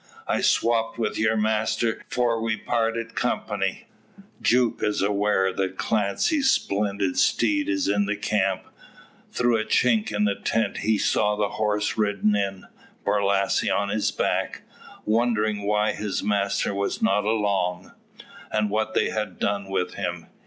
I 0.27 0.41
swopped 0.41 0.97
with 0.97 1.19
your 1.19 1.37
master 1.37 2.01
'fore 2.09 2.41
we 2.41 2.57
parted 2.57 3.13
company." 3.13 3.85
Jupe 4.41 4.81
is 4.81 5.03
aware 5.03 5.53
that 5.53 5.77
Clancy's 5.77 6.49
splendid 6.51 7.19
steed 7.19 7.69
is 7.69 7.87
in 7.87 8.07
the 8.07 8.15
camp. 8.15 8.63
Through 9.31 9.57
a 9.59 9.63
chink 9.63 10.11
in 10.11 10.25
the 10.25 10.33
tent 10.33 10.77
he 10.77 10.97
saw 10.97 11.35
the 11.35 11.49
horse 11.49 11.99
ridden 11.99 12.35
in, 12.35 12.65
Borlasse 13.05 13.69
on 13.69 13.89
his 13.89 14.09
back; 14.09 14.63
wondering 15.05 15.67
why 15.67 15.91
his 15.93 16.23
master 16.23 16.73
was 16.73 17.03
not 17.03 17.23
along, 17.25 17.91
and 18.51 18.71
what 18.71 18.95
they 18.95 19.11
had 19.11 19.37
done 19.37 19.69
with 19.69 19.93
him. 19.93 20.25